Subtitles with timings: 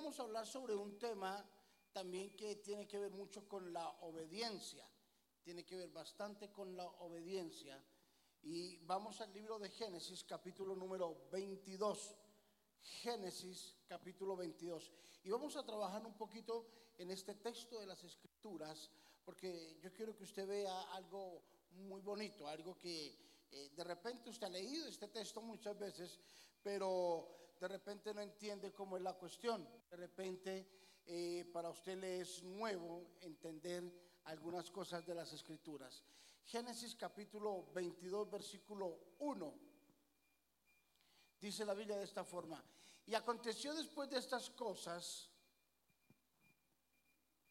[0.00, 1.44] vamos a hablar sobre un tema
[1.92, 4.88] también que tiene que ver mucho con la obediencia,
[5.42, 7.84] tiene que ver bastante con la obediencia.
[8.40, 12.16] Y vamos al libro de Génesis, capítulo número 22.
[12.80, 14.90] Génesis, capítulo 22.
[15.22, 18.90] Y vamos a trabajar un poquito en este texto de las escrituras,
[19.22, 21.42] porque yo quiero que usted vea algo
[21.72, 23.18] muy bonito, algo que
[23.50, 26.18] eh, de repente usted ha leído este texto muchas veces,
[26.62, 29.68] pero de repente no entiende cómo es la cuestión.
[29.90, 30.66] De repente
[31.06, 33.84] eh, para usted le es nuevo entender
[34.24, 36.02] algunas cosas de las escrituras.
[36.46, 39.54] Génesis capítulo 22, versículo 1.
[41.38, 42.64] Dice la Biblia de esta forma.
[43.06, 45.28] Y aconteció después de estas cosas,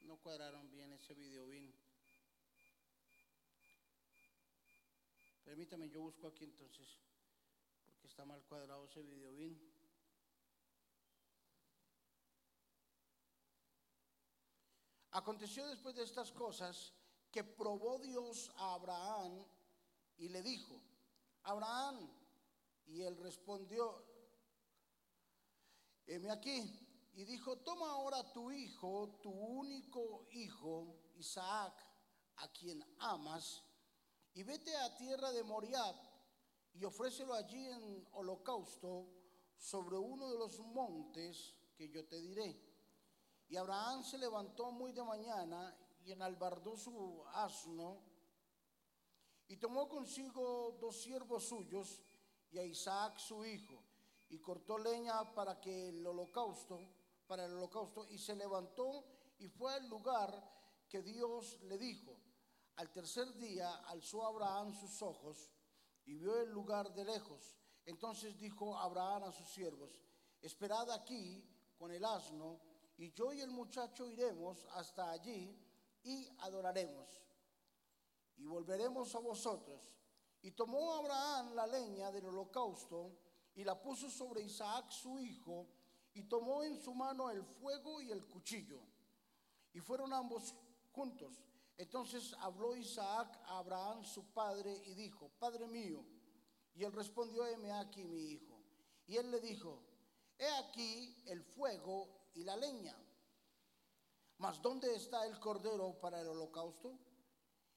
[0.02, 1.71] no cuadraron bien ese video bien.
[5.44, 6.88] Permítame, yo busco aquí entonces,
[7.85, 9.79] porque está mal cuadrado ese video bien.
[15.12, 16.93] Aconteció después de estas cosas
[17.32, 19.46] que probó Dios a Abraham
[20.18, 20.79] y le dijo,
[21.43, 22.10] Abraham,
[22.88, 24.04] y él respondió,
[26.05, 31.74] heme aquí, y dijo, toma ahora tu hijo, tu único hijo, Isaac,
[32.37, 33.63] a quien amas,
[34.34, 35.96] y vete a tierra de Moriab
[36.74, 39.07] y ofrécelo allí en holocausto
[39.57, 42.68] sobre uno de los montes que yo te diré.
[43.50, 48.00] Y Abraham se levantó muy de mañana y enalbardó su asno
[49.48, 52.04] y tomó consigo dos siervos suyos
[52.52, 53.84] y a Isaac su hijo
[54.30, 56.80] y cortó leña para que el holocausto,
[57.26, 59.04] para el holocausto y se levantó
[59.40, 60.32] y fue al lugar
[60.88, 62.16] que Dios le dijo.
[62.76, 65.50] Al tercer día alzó Abraham sus ojos
[66.06, 67.58] y vio el lugar de lejos.
[67.86, 70.00] Entonces dijo Abraham a sus siervos,
[70.40, 71.44] esperad aquí
[71.80, 72.69] con el asno
[73.00, 75.58] y yo y el muchacho iremos hasta allí
[76.03, 77.09] y adoraremos.
[78.36, 79.81] Y volveremos a vosotros.
[80.42, 83.18] Y tomó Abraham la leña del holocausto
[83.56, 85.68] y la puso sobre Isaac su hijo,
[86.14, 88.82] y tomó en su mano el fuego y el cuchillo.
[89.72, 90.54] Y fueron ambos
[90.92, 91.42] juntos.
[91.78, 96.04] Entonces habló Isaac a Abraham su padre y dijo, Padre mío.
[96.76, 98.59] Y él respondió, heme aquí mi hijo.
[99.08, 99.82] Y él le dijo,
[100.38, 102.95] he aquí el fuego y la leña.
[104.38, 106.97] Mas ¿dónde está el cordero para el holocausto?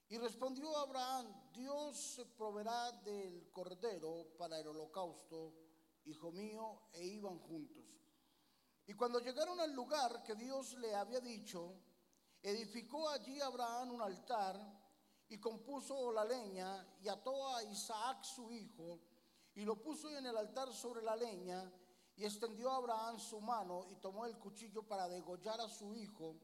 [0.08, 5.54] Y respondió Abraham, Dios proveerá del cordero para el holocausto,
[6.04, 7.82] hijo mío, e iban juntos.
[8.86, 11.74] Y cuando llegaron al lugar que Dios le había dicho,
[12.42, 14.82] edificó allí Abraham un altar
[15.28, 19.00] y compuso la leña y ató a Isaac su hijo
[19.54, 21.72] y lo puso en el altar sobre la leña
[22.22, 26.36] y extendió a Abraham su mano y tomó el cuchillo para degollar a su hijo.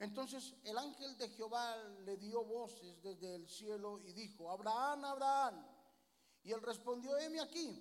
[0.00, 5.64] Entonces el ángel de Jehová le dio voces desde el cielo y dijo, Abraham, Abraham.
[6.42, 7.80] Y él respondió, heme aquí.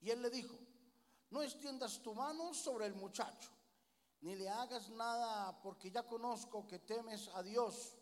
[0.00, 0.58] Y él le dijo,
[1.30, 3.50] no extiendas tu mano sobre el muchacho,
[4.22, 7.96] ni le hagas nada, porque ya conozco que temes a Dios,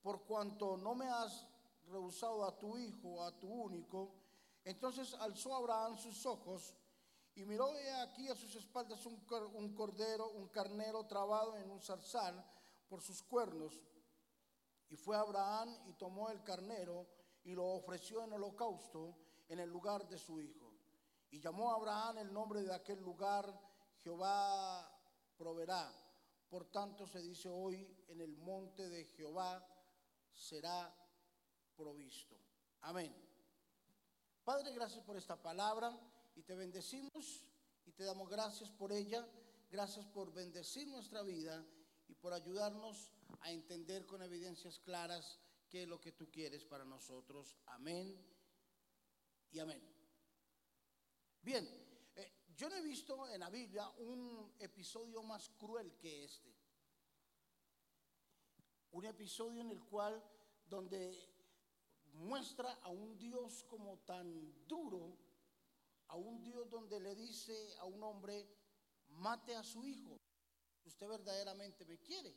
[0.00, 1.44] por cuanto no me has
[1.88, 4.14] rehusado a tu hijo, a tu único.
[4.62, 6.76] Entonces alzó Abraham sus ojos
[7.34, 7.70] y miró
[8.02, 12.44] aquí a sus espaldas un, cordero, un carnero trabado en un zarzal
[12.88, 13.80] por sus cuernos.
[14.90, 17.06] Y fue Abraham y tomó el carnero
[17.44, 19.16] y lo ofreció en holocausto
[19.48, 20.70] en el lugar de su hijo.
[21.30, 23.58] Y llamó a Abraham el nombre de aquel lugar,
[24.02, 24.86] Jehová
[25.38, 25.90] proveerá.
[26.50, 29.66] Por tanto se dice hoy, en el monte de Jehová
[30.30, 30.94] será
[31.74, 32.36] provisto.
[32.82, 33.16] Amén.
[34.44, 35.98] Padre, gracias por esta palabra
[36.34, 37.44] y te bendecimos
[37.84, 39.26] y te damos gracias por ella.
[39.70, 41.64] Gracias por bendecir nuestra vida
[42.08, 43.10] y por ayudarnos
[43.40, 47.56] a entender con evidencias claras qué es lo que tú quieres para nosotros.
[47.66, 48.22] Amén
[49.50, 49.82] y amén.
[51.40, 51.66] Bien,
[52.14, 56.54] eh, yo no he visto en la Biblia un episodio más cruel que este.
[58.90, 60.22] Un episodio en el cual
[60.68, 61.18] donde
[62.12, 65.16] muestra a un Dios como tan duro
[66.12, 68.46] a un Dios donde le dice a un hombre,
[69.08, 70.20] mate a su hijo,
[70.84, 72.36] usted verdaderamente me quiere.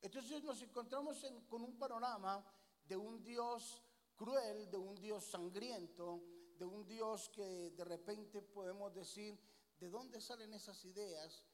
[0.00, 2.44] Entonces nos encontramos con un panorama
[2.86, 3.82] de un Dios
[4.14, 6.22] cruel, de un Dios sangriento,
[6.56, 9.36] de un Dios que de repente podemos decir,
[9.80, 11.44] ¿de dónde salen esas ideas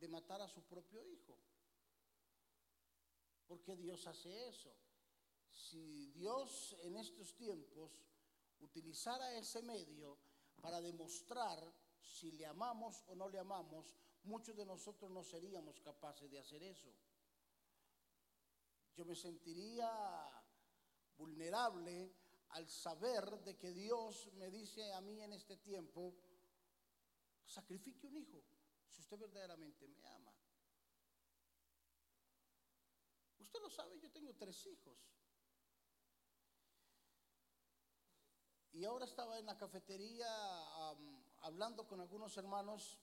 [0.00, 1.38] de matar a su propio hijo?
[3.46, 4.74] ¿Por qué Dios hace eso?
[5.52, 7.92] Si Dios en estos tiempos
[8.60, 10.18] utilizara ese medio
[10.60, 13.86] para demostrar si le amamos o no le amamos,
[14.24, 16.92] muchos de nosotros no seríamos capaces de hacer eso.
[18.94, 19.88] Yo me sentiría
[21.16, 22.12] vulnerable
[22.50, 26.14] al saber de que Dios me dice a mí en este tiempo,
[27.44, 28.42] sacrifique un hijo
[28.88, 30.34] si usted verdaderamente me ama.
[33.38, 34.98] Usted lo sabe, yo tengo tres hijos.
[38.78, 40.28] Y ahora estaba en la cafetería
[41.40, 42.96] hablando con algunos hermanos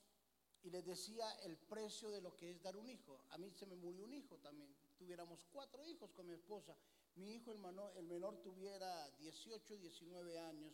[0.62, 3.20] y les decía el precio de lo que es dar un hijo.
[3.28, 4.74] A mí se me murió un hijo también.
[4.96, 6.74] Tuviéramos cuatro hijos con mi esposa.
[7.16, 10.72] Mi hijo, el menor, el menor tuviera 18, 19 años,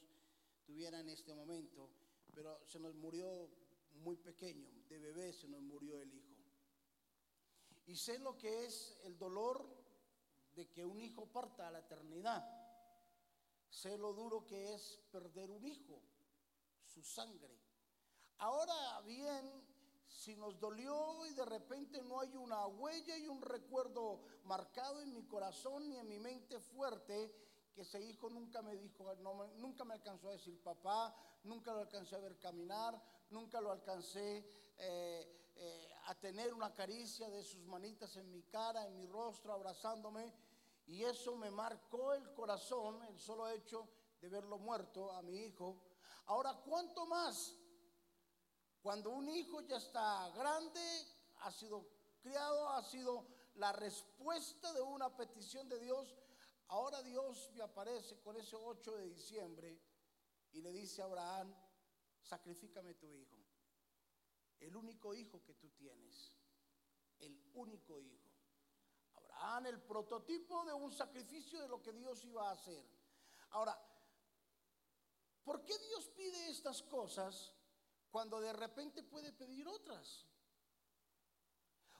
[0.64, 1.90] tuviera en este momento,
[2.32, 3.50] pero se nos murió
[4.04, 6.36] muy pequeño, de bebé se nos murió el hijo.
[7.86, 9.66] Y sé lo que es el dolor
[10.54, 12.61] de que un hijo parta a la eternidad.
[13.72, 16.02] Sé lo duro que es perder un hijo,
[16.84, 17.58] su sangre.
[18.36, 19.50] Ahora bien,
[20.06, 25.14] si nos dolió y de repente no hay una huella y un recuerdo marcado en
[25.14, 27.34] mi corazón ni en mi mente fuerte,
[27.74, 29.14] que ese hijo nunca me dijo,
[29.56, 34.46] nunca me alcanzó a decir papá, nunca lo alcancé a ver caminar, nunca lo alcancé
[34.76, 39.54] eh, eh, a tener una caricia de sus manitas en mi cara, en mi rostro,
[39.54, 40.30] abrazándome.
[40.92, 43.88] Y eso me marcó el corazón, el solo hecho
[44.20, 45.80] de verlo muerto a mi hijo.
[46.26, 47.56] Ahora, ¿cuánto más?
[48.82, 50.82] Cuando un hijo ya está grande,
[51.40, 51.88] ha sido
[52.20, 56.14] criado, ha sido la respuesta de una petición de Dios.
[56.68, 59.80] Ahora Dios me aparece con ese 8 de diciembre
[60.52, 61.54] y le dice a Abraham,
[62.20, 63.38] sacrifícame tu hijo.
[64.60, 66.34] El único hijo que tú tienes.
[67.18, 68.21] El único hijo.
[69.42, 72.84] Abraham, el prototipo de un sacrificio de lo que Dios iba a hacer.
[73.50, 73.76] Ahora,
[75.42, 77.52] ¿por qué Dios pide estas cosas
[78.10, 80.26] cuando de repente puede pedir otras?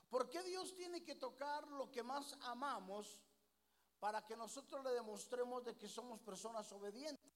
[0.08, 3.18] ¿Por qué Dios tiene que tocar lo que más amamos
[3.98, 7.32] para que nosotros le demostremos de que somos personas obedientes?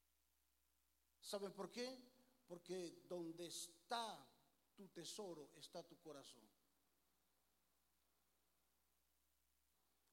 [1.20, 2.00] ¿Saben por qué?
[2.46, 4.24] Porque donde está
[4.76, 6.55] tu tesoro está tu corazón.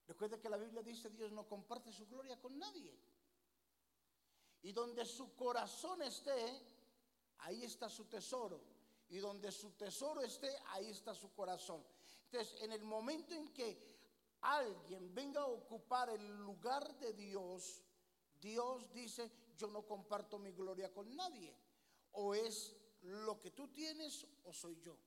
[0.08, 2.94] Recuerda que la Biblia dice Dios no comparte su gloria con nadie.
[4.62, 6.62] Y donde su corazón esté,
[7.40, 8.62] ahí está su tesoro.
[9.10, 11.84] Y donde su tesoro esté, ahí está su corazón.
[12.26, 13.94] Entonces, en el momento en que
[14.42, 17.84] alguien venga a ocupar el lugar de Dios,
[18.42, 21.56] Dios dice, yo no comparto mi gloria con nadie.
[22.14, 24.98] O es lo que tú tienes o soy yo.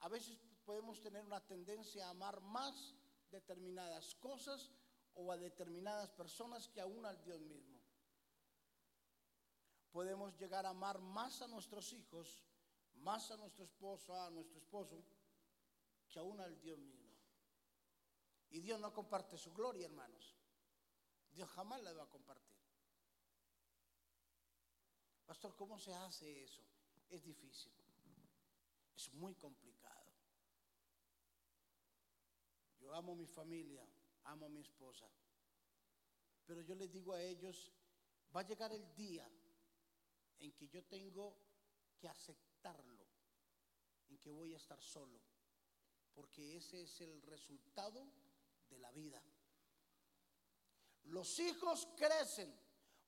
[0.00, 2.94] A veces podemos tener una tendencia a amar más
[3.30, 4.70] determinadas cosas
[5.14, 7.80] o a determinadas personas que aún al Dios mismo.
[9.90, 12.44] Podemos llegar a amar más a nuestros hijos,
[12.94, 15.04] más a nuestro esposo, a nuestro esposo,
[16.08, 17.10] que aún al Dios mismo.
[18.50, 20.36] Y Dios no comparte su gloria, hermanos.
[21.30, 22.50] Dios jamás la va a compartir.
[25.24, 26.62] Pastor, ¿cómo se hace eso?
[27.08, 27.72] Es difícil.
[28.96, 30.10] Es muy complicado.
[32.80, 33.84] Yo amo mi familia,
[34.24, 35.06] amo mi esposa.
[36.46, 37.72] Pero yo les digo a ellos,
[38.34, 39.28] va a llegar el día
[40.38, 41.36] en que yo tengo
[41.98, 43.06] que aceptarlo,
[44.08, 45.20] en que voy a estar solo,
[46.14, 48.06] porque ese es el resultado
[48.68, 49.22] de la vida.
[51.04, 52.54] Los hijos crecen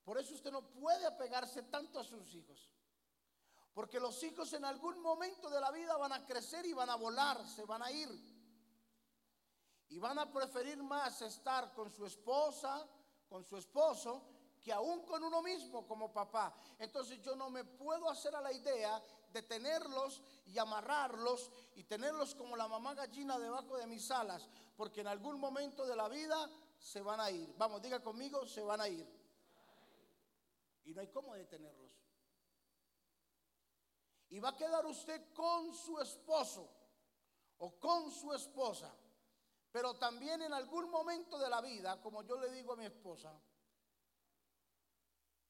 [0.03, 2.69] por eso usted no puede apegarse tanto a sus hijos.
[3.73, 6.95] Porque los hijos en algún momento de la vida van a crecer y van a
[6.95, 8.09] volar, se van a ir.
[9.89, 12.87] Y van a preferir más estar con su esposa,
[13.27, 14.23] con su esposo,
[14.61, 16.55] que aún con uno mismo como papá.
[16.79, 22.33] Entonces yo no me puedo hacer a la idea de tenerlos y amarrarlos y tenerlos
[22.35, 24.47] como la mamá gallina debajo de mis alas,
[24.77, 26.49] porque en algún momento de la vida
[26.79, 27.53] se van a ir.
[27.57, 29.23] Vamos, diga conmigo, se van a ir
[30.85, 31.91] y no hay cómo detenerlos.
[34.29, 36.69] Y va a quedar usted con su esposo
[37.57, 38.93] o con su esposa,
[39.73, 43.33] pero también en algún momento de la vida, como yo le digo a mi esposa,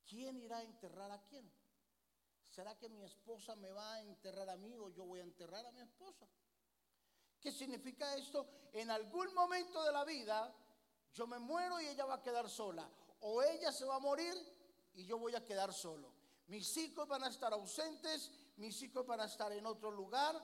[0.08, 1.52] ¿quién irá a enterrar a quién?
[2.48, 5.66] ¿Será que mi esposa me va a enterrar a mí o yo voy a enterrar
[5.66, 6.26] a mi esposa?
[7.42, 8.48] ¿Qué significa esto?
[8.72, 10.56] En algún momento de la vida
[11.12, 12.90] yo me muero y ella va a quedar sola.
[13.20, 14.34] O ella se va a morir
[14.94, 16.14] y yo voy a quedar solo.
[16.48, 20.42] Mis hijos van a estar ausentes, mis hijos van a estar en otro lugar,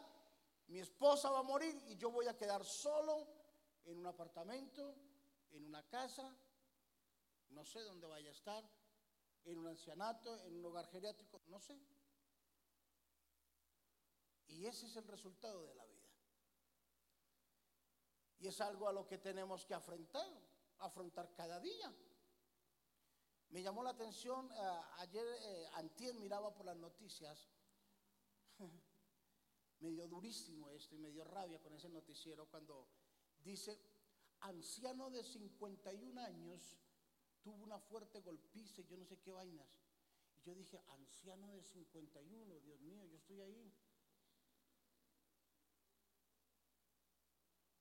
[0.67, 3.38] mi esposa va a morir y yo voy a quedar solo
[3.85, 4.95] en un apartamento,
[5.51, 6.35] en una casa,
[7.49, 8.63] no sé dónde vaya a estar,
[9.45, 11.79] en un ancianato, en un hogar geriátrico, no sé.
[14.47, 16.09] Y ese es el resultado de la vida.
[18.39, 20.27] Y es algo a lo que tenemos que afrontar,
[20.79, 21.93] afrontar cada día.
[23.49, 27.49] Me llamó la atención, eh, ayer, eh, antier miraba por las noticias,
[29.79, 32.87] me dio durísimo esto y me dio rabia con ese noticiero cuando
[33.49, 33.79] dice,
[34.41, 36.75] anciano de 51 años
[37.41, 39.67] tuvo una fuerte golpiza y yo no sé qué vainas.
[40.37, 43.73] Y yo dije, anciano de 51, Dios mío, yo estoy ahí.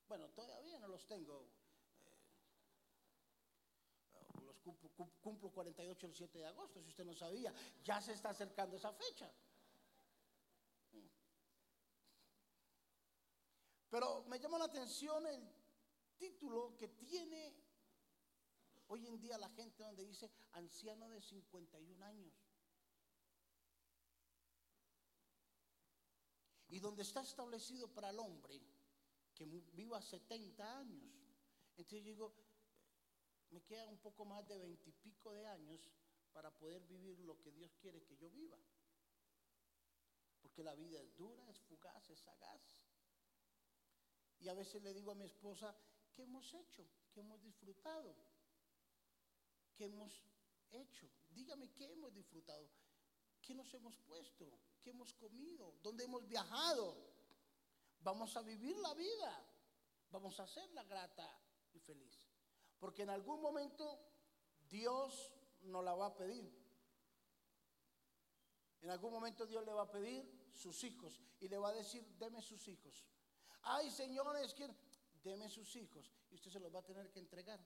[0.09, 1.47] Bueno, todavía no los tengo.
[4.15, 4.57] Eh, los
[5.21, 7.53] cumplo, 48 el 7 de agosto, si usted no sabía.
[7.85, 9.31] Ya se está acercando esa fecha.
[13.91, 15.58] Pero me llama la atención el
[16.19, 17.55] título que tiene
[18.89, 22.35] hoy en día la gente donde dice anciano de 51 años.
[26.71, 28.61] Y donde está establecido para el hombre
[29.35, 31.09] que viva 70 años.
[31.71, 32.35] Entonces yo digo,
[33.51, 35.81] me queda un poco más de veintipico de años
[36.33, 38.59] para poder vivir lo que Dios quiere que yo viva.
[40.43, 42.83] Porque la vida es dura, es fugaz, es sagaz.
[44.41, 45.75] Y a veces le digo a mi esposa,
[46.19, 46.85] ¿qué hemos hecho?
[47.13, 48.13] ¿Qué hemos disfrutado?
[49.77, 50.13] ¿Qué hemos
[50.73, 51.09] hecho?
[51.31, 52.69] Dígame qué hemos disfrutado.
[53.41, 54.51] ¿Qué nos hemos puesto?
[54.81, 55.77] ¿Qué hemos comido?
[55.81, 56.97] ¿Dónde hemos viajado?
[58.01, 59.47] Vamos a vivir la vida.
[60.11, 61.41] Vamos a hacerla grata
[61.73, 62.29] y feliz.
[62.81, 64.01] Porque en algún momento
[64.69, 66.53] Dios nos la va a pedir.
[68.81, 72.05] En algún momento Dios le va a pedir sus hijos y le va a decir,
[72.19, 73.07] deme sus hijos.
[73.63, 74.69] Ay, señores, que
[75.29, 77.61] deme sus hijos y usted se los va a tener que entregar.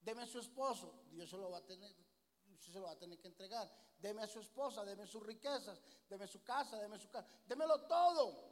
[0.00, 1.94] Deme a su esposo, Dios se lo va a tener,
[2.52, 3.70] usted se lo va a tener que entregar.
[3.98, 8.50] Deme a su esposa, deme sus riquezas, deme su casa, deme su casa, démelo todo.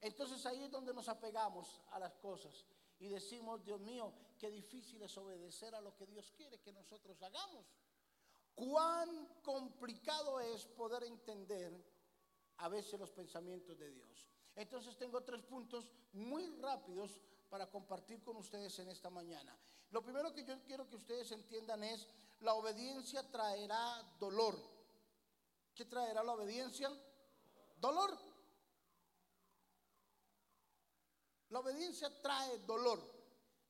[0.00, 2.66] Entonces ahí es donde nos apegamos a las cosas
[2.98, 7.20] y decimos, Dios mío, qué difícil es obedecer a lo que Dios quiere que nosotros
[7.22, 7.66] hagamos.
[8.54, 11.72] Cuán complicado es poder entender
[12.58, 14.33] a veces los pensamientos de Dios.
[14.56, 19.56] Entonces tengo tres puntos muy rápidos para compartir con ustedes en esta mañana.
[19.90, 22.06] Lo primero que yo quiero que ustedes entiendan es,
[22.40, 24.58] la obediencia traerá dolor.
[25.74, 26.90] ¿Qué traerá la obediencia?
[27.76, 28.18] Dolor.
[31.50, 33.00] La obediencia trae dolor.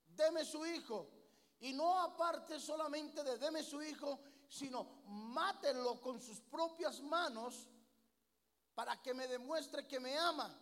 [0.06, 1.08] Deme su hijo.
[1.60, 7.66] Y no aparte solamente de deme su hijo, sino mátelo con sus propias manos
[8.74, 10.54] para que me demuestre que me ama.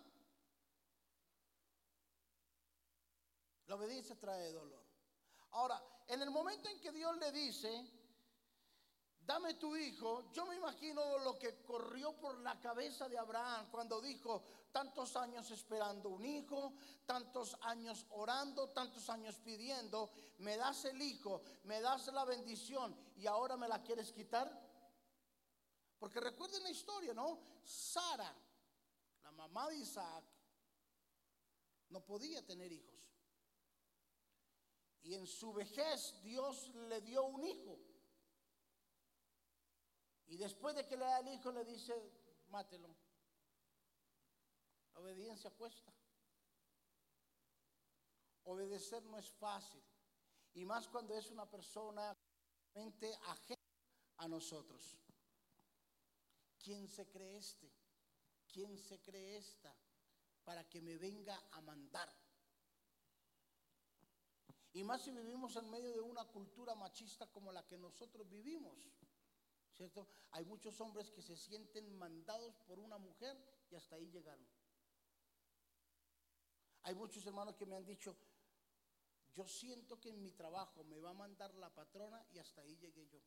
[3.66, 4.82] La obediencia trae dolor.
[5.52, 7.90] Ahora, en el momento en que Dios le dice,
[9.20, 14.00] dame tu hijo, yo me imagino lo que corrió por la cabeza de Abraham cuando
[14.00, 14.42] dijo,
[14.72, 16.74] tantos años esperando un hijo,
[17.06, 23.26] tantos años orando, tantos años pidiendo, me das el hijo, me das la bendición y
[23.26, 24.50] ahora me la quieres quitar.
[25.98, 27.38] Porque recuerden la historia, ¿no?
[27.62, 28.34] Sara,
[29.22, 30.24] la mamá de Isaac,
[31.90, 32.91] no podía tener hijos.
[35.02, 37.78] Y en su vejez Dios le dio un hijo.
[40.26, 41.94] Y después de que le da el hijo le dice,
[42.48, 42.94] mátelo.
[44.94, 45.92] obediencia cuesta.
[48.44, 49.82] Obedecer no es fácil.
[50.54, 52.16] Y más cuando es una persona
[53.26, 53.62] ajena
[54.18, 54.98] a nosotros.
[56.62, 57.72] ¿Quién se cree este?
[58.46, 59.74] ¿Quién se cree esta?
[60.44, 62.21] Para que me venga a mandar.
[64.72, 68.88] Y más si vivimos en medio de una cultura machista como la que nosotros vivimos.
[69.74, 70.06] ¿Cierto?
[70.30, 73.36] Hay muchos hombres que se sienten mandados por una mujer
[73.70, 74.46] y hasta ahí llegaron.
[76.84, 78.16] Hay muchos hermanos que me han dicho,
[79.34, 82.76] yo siento que en mi trabajo me va a mandar la patrona y hasta ahí
[82.76, 83.20] llegué yo.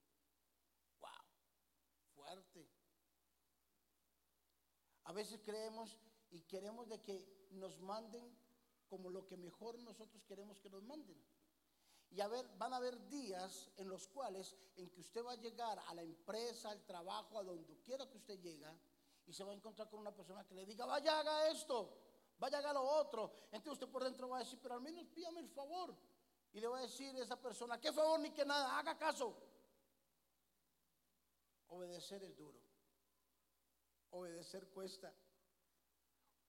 [0.99, 1.09] ¡Wow!
[2.13, 2.69] Fuerte.
[5.05, 5.97] A veces creemos
[6.31, 8.37] y queremos de que nos manden
[8.87, 11.17] como lo que mejor nosotros queremos que nos manden.
[12.15, 12.21] Y
[12.57, 16.01] van a haber días en los cuales en que usted va a llegar a la
[16.01, 18.65] empresa, al trabajo, a donde quiera que usted llegue,
[19.25, 21.97] y se va a encontrar con una persona que le diga, vaya, haga esto,
[22.37, 23.33] vaya, haga lo otro.
[23.51, 25.93] Entonces usted por dentro va a decir, pero al menos pídame el favor.
[26.53, 29.35] Y le va a decir a esa persona, qué favor ni que nada, haga caso.
[31.67, 32.61] Obedecer es duro.
[34.11, 35.13] Obedecer cuesta.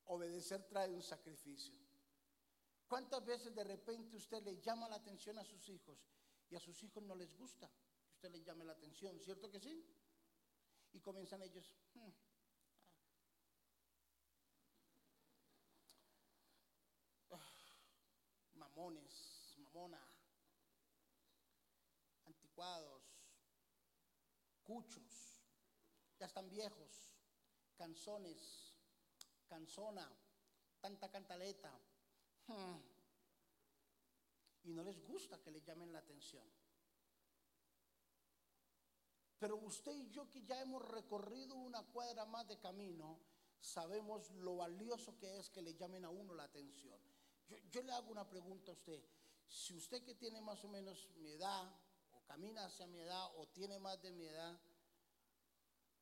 [0.04, 1.85] Obedecer trae un sacrificio.
[2.88, 5.98] ¿Cuántas veces de repente usted le llama la atención a sus hijos
[6.48, 7.68] y a sus hijos no les gusta
[8.06, 9.84] que usted les llame la atención, ¿cierto que sí?
[10.92, 11.74] Y comienzan ellos.
[11.94, 12.10] Hmm,
[17.32, 17.76] ah,
[18.54, 20.00] mamones, mamona,
[22.24, 23.02] anticuados,
[24.62, 25.42] cuchos,
[26.18, 27.16] ya están viejos,
[27.76, 28.76] canzones,
[29.48, 30.08] canzona,
[30.80, 31.76] tanta cantaleta.
[32.46, 32.78] Hmm.
[34.64, 36.44] Y no les gusta que le llamen la atención.
[39.38, 43.20] Pero usted y yo que ya hemos recorrido una cuadra más de camino,
[43.60, 46.98] sabemos lo valioso que es que le llamen a uno la atención.
[47.70, 49.04] Yo, le hago una pregunta a usted.
[49.46, 51.72] Si usted que tiene más o menos mi edad,
[52.12, 54.58] o camina hacia mi edad, o tiene más de mi edad,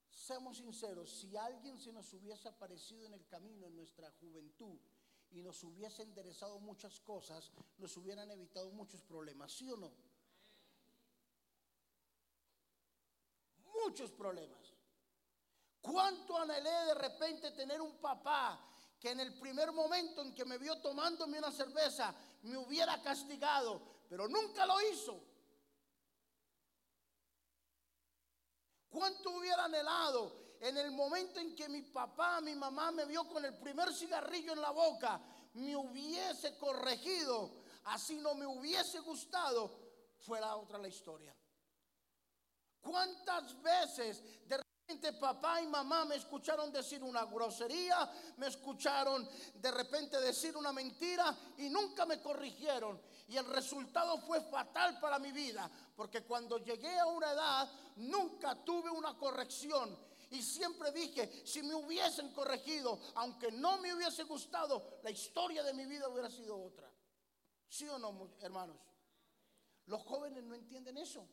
[0.08, 4.78] seamos sinceros, si alguien se nos hubiese aparecido en el camino en nuestra juventud
[5.34, 9.92] y nos hubiese enderezado muchas cosas, nos hubieran evitado muchos problemas, ¿sí o no?
[13.84, 14.72] Muchos problemas.
[15.80, 18.64] ¿Cuánto anhelé de repente tener un papá
[18.98, 23.82] que en el primer momento en que me vio tomándome una cerveza me hubiera castigado,
[24.08, 25.20] pero nunca lo hizo?
[28.88, 33.44] ¿Cuánto hubiera anhelado en el momento en que mi papá, mi mamá me vio con
[33.44, 35.20] el primer cigarrillo en la boca,
[35.54, 39.70] me hubiese corregido, así no me hubiese gustado,
[40.20, 41.36] fuera otra la historia?
[42.80, 44.22] ¿Cuántas veces
[44.86, 50.72] de papá y mamá me escucharon decir una grosería, me escucharon de repente decir una
[50.72, 53.00] mentira y nunca me corrigieron.
[53.28, 58.54] Y el resultado fue fatal para mi vida, porque cuando llegué a una edad nunca
[58.62, 59.96] tuve una corrección.
[60.34, 65.72] Y siempre dije, si me hubiesen corregido, aunque no me hubiese gustado, la historia de
[65.72, 66.90] mi vida hubiera sido otra.
[67.68, 68.76] ¿Sí o no, hermanos?
[69.86, 71.24] Los jóvenes no entienden eso.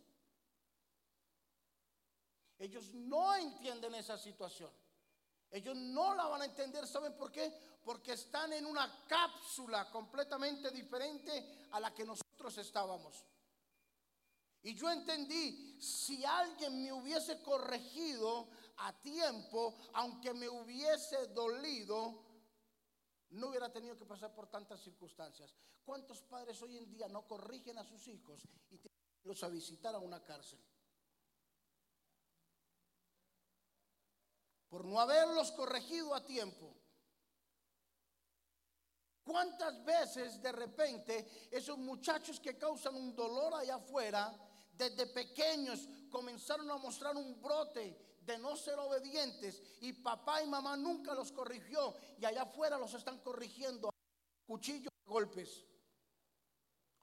[2.60, 4.72] Ellos no entienden esa situación.
[5.50, 6.86] Ellos no la van a entender.
[6.86, 7.52] ¿Saben por qué?
[7.84, 13.26] Porque están en una cápsula completamente diferente a la que nosotros estábamos.
[14.62, 18.48] Y yo entendí, si alguien me hubiese corregido
[18.82, 22.24] a tiempo, aunque me hubiese dolido,
[23.32, 25.56] no hubiera tenido que pasar por tantas circunstancias.
[25.84, 28.80] ¿Cuántos padres hoy en día no corrigen a sus hijos y
[29.24, 30.60] los a visitar a una cárcel?
[34.72, 36.74] por no haberlos corregido a tiempo.
[39.22, 44.34] ¿Cuántas veces de repente esos muchachos que causan un dolor allá afuera,
[44.72, 50.78] desde pequeños comenzaron a mostrar un brote de no ser obedientes y papá y mamá
[50.78, 53.90] nunca los corrigió y allá afuera los están corrigiendo
[54.46, 55.66] cuchillos golpes?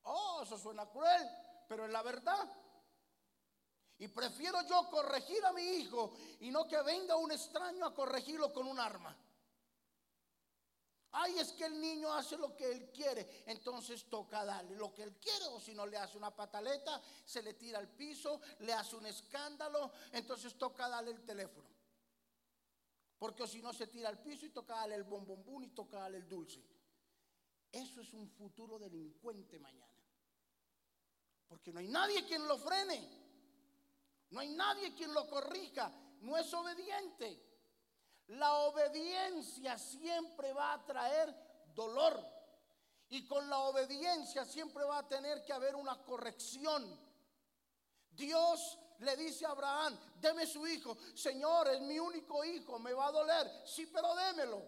[0.04, 1.28] Oh, eso suena cruel,
[1.68, 2.50] pero es la verdad.
[3.98, 8.52] Y prefiero yo corregir a mi hijo y no que venga un extraño a corregirlo
[8.52, 9.16] con un arma.
[11.12, 15.02] Ay, es que el niño hace lo que él quiere, entonces toca darle lo que
[15.02, 18.72] él quiere, o si no le hace una pataleta, se le tira al piso, le
[18.74, 21.68] hace un escándalo, entonces toca darle el teléfono.
[23.18, 26.18] Porque si no se tira al piso y toca darle el bombombún y toca darle
[26.18, 26.62] el dulce.
[27.72, 29.98] Eso es un futuro delincuente mañana.
[31.48, 33.26] Porque no hay nadie quien lo frene.
[34.30, 35.90] No hay nadie quien lo corrija.
[36.20, 37.47] No es obediente.
[38.28, 41.34] La obediencia siempre va a traer
[41.74, 42.38] dolor.
[43.10, 46.98] Y con la obediencia siempre va a tener que haber una corrección.
[48.10, 50.96] Dios le dice a Abraham, deme su hijo.
[51.14, 53.50] Señor, es mi único hijo, me va a doler.
[53.64, 54.62] Sí, pero démelo.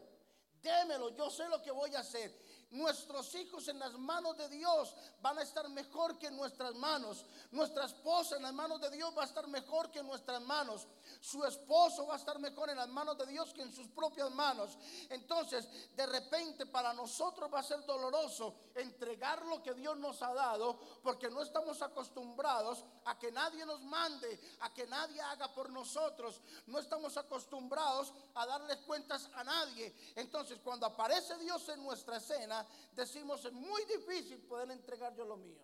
[0.62, 2.34] Démelo, yo sé lo que voy a hacer.
[2.70, 7.24] Nuestros hijos en las manos de Dios van a estar mejor que en nuestras manos.
[7.50, 10.86] Nuestra esposa en las manos de Dios va a estar mejor que en nuestras manos.
[11.20, 14.30] Su esposo va a estar mejor en las manos de Dios que en sus propias
[14.30, 14.78] manos.
[15.08, 20.32] Entonces, de repente para nosotros va a ser doloroso entregar lo que Dios nos ha
[20.32, 25.70] dado porque no estamos acostumbrados a que nadie nos mande, a que nadie haga por
[25.70, 26.40] nosotros.
[26.66, 29.92] No estamos acostumbrados a darles cuentas a nadie.
[30.14, 32.59] Entonces, cuando aparece Dios en nuestra escena,
[32.92, 35.62] decimos es muy difícil poder entregar yo lo mío.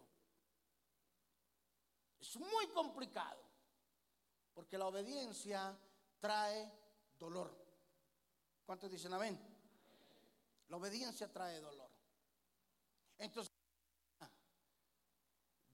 [2.18, 3.42] Es muy complicado,
[4.54, 5.76] porque la obediencia
[6.18, 6.72] trae
[7.18, 7.54] dolor.
[8.64, 9.38] ¿Cuántos dicen amén?
[10.68, 11.90] La obediencia trae dolor.
[13.18, 13.52] Entonces,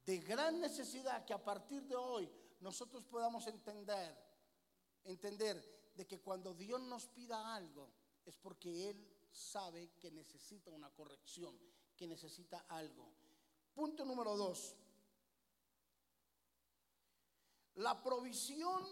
[0.05, 2.31] de gran necesidad que a partir de hoy
[2.61, 4.17] nosotros podamos entender,
[5.05, 7.91] entender de que cuando Dios nos pida algo
[8.25, 11.59] es porque Él sabe que necesita una corrección,
[11.97, 13.13] que necesita algo.
[13.75, 14.77] Punto número dos.
[17.77, 18.87] La provisión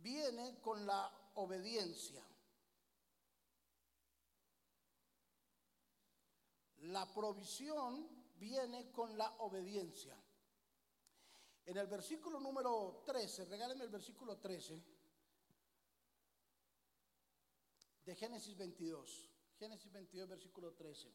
[0.00, 2.26] viene con la obediencia.
[6.78, 10.16] La provisión viene con la obediencia.
[11.66, 14.82] En el versículo número 13, regáleme el versículo 13
[18.10, 19.30] de Génesis 22.
[19.56, 21.14] Génesis 22, versículo 13.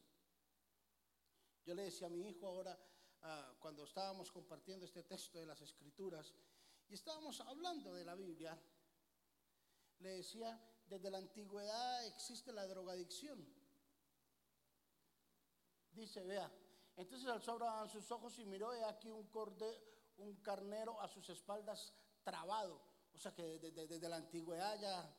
[1.66, 2.78] Yo le decía a mi hijo ahora,
[3.20, 6.32] ah, cuando estábamos compartiendo este texto de las escrituras,
[6.88, 8.58] y estábamos hablando de la Biblia,
[9.98, 13.46] le decía, desde la antigüedad existe la drogadicción.
[15.92, 16.50] Dice, vea,
[16.96, 19.28] entonces alzó Abraham sus ojos y miró, he aquí un,
[20.16, 22.80] un carnero a sus espaldas trabado.
[23.12, 25.14] O sea que desde, la antigüedad ya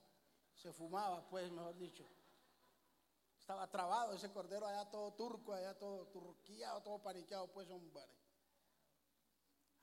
[0.58, 2.06] se fumaba, pues, mejor dicho.
[3.39, 8.04] Estaba trabado ese cordero allá todo turco, allá todo turquía, todo paniqueado, pues, hombre.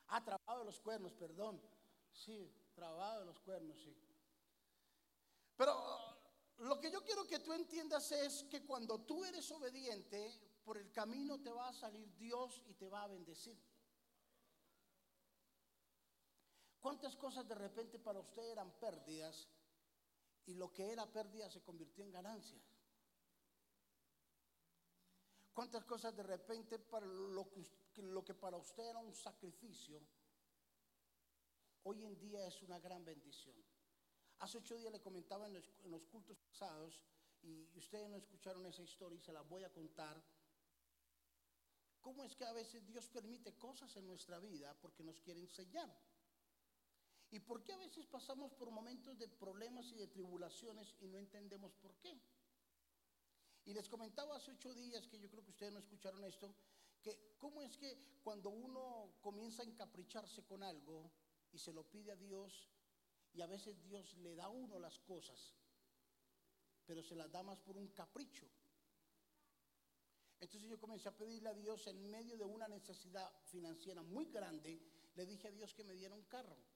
[0.09, 1.63] Ah, trabado de los cuernos, perdón.
[2.13, 3.97] Sí, trabado de los cuernos, sí.
[5.57, 5.75] Pero
[6.59, 10.91] lo que yo quiero que tú entiendas es que cuando tú eres obediente, por el
[10.91, 13.57] camino te va a salir Dios y te va a bendecir.
[16.81, 19.49] ¿Cuántas cosas de repente para usted eran pérdidas
[20.47, 22.61] y lo que era pérdida se convirtió en ganancia?
[25.55, 27.49] ¿Cuántas cosas de repente para lo
[28.25, 30.03] que, para usted era un sacrificio,
[31.85, 33.55] hoy en día es una gran bendición?
[34.41, 37.01] Hace ocho días le comentaba en los, cultos pasados
[37.41, 40.21] y ustedes no escucharon esa historia y se la voy a contar.
[42.01, 45.89] ¿Cómo es que a veces Dios permite cosas en nuestra vida porque nos quiere enseñar?
[47.35, 51.19] ¿Y por qué a veces pasamos por momentos de problemas y de tribulaciones y no
[51.19, 52.17] entendemos por qué?
[53.65, 56.55] Y les comentaba hace ocho días que yo creo que ustedes no escucharon esto,
[57.03, 61.11] que cómo es que cuando uno comienza a encapricharse con algo
[61.51, 62.71] y se lo pide a Dios,
[63.33, 65.57] y a veces Dios le da a uno las cosas,
[66.87, 68.47] pero se las da más por un capricho.
[70.39, 74.81] Entonces yo comencé a pedirle a Dios en medio de una necesidad financiera muy grande,
[75.17, 76.74] le dije a Dios que me diera un carro.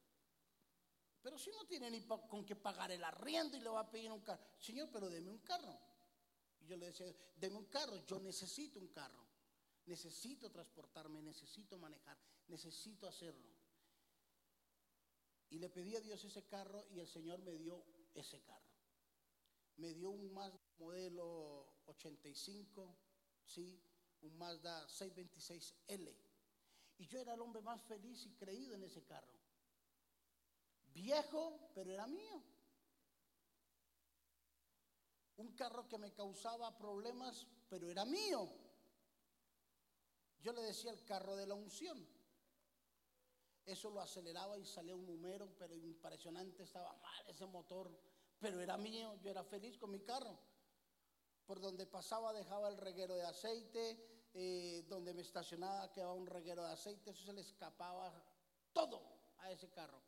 [1.22, 4.10] Pero si no tiene ni con qué pagar el arriendo y le va a pedir
[4.10, 5.78] un carro, Señor, pero deme un carro.
[6.60, 9.26] Y yo le decía, deme un carro, yo necesito un carro.
[9.86, 13.48] Necesito transportarme, necesito manejar, necesito hacerlo.
[15.50, 17.82] Y le pedí a Dios ese carro y el Señor me dio
[18.14, 18.68] ese carro.
[19.76, 22.96] Me dio un Mazda modelo 85,
[23.44, 23.80] sí,
[24.22, 26.14] un Mazda 626L.
[26.98, 29.37] Y yo era el hombre más feliz y creído en ese carro.
[31.00, 32.42] Viejo, pero era mío.
[35.36, 38.48] Un carro que me causaba problemas, pero era mío.
[40.40, 42.04] Yo le decía el carro de la unción.
[43.64, 47.96] Eso lo aceleraba y salía un número, pero impresionante, estaba mal ese motor,
[48.40, 50.36] pero era mío, yo era feliz con mi carro.
[51.46, 56.64] Por donde pasaba dejaba el reguero de aceite, eh, donde me estacionaba quedaba un reguero
[56.64, 58.12] de aceite, eso se le escapaba
[58.72, 60.02] todo a ese carro,